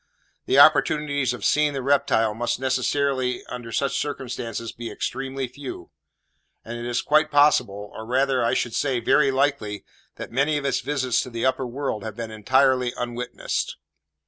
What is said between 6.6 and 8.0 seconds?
and it is quite possible,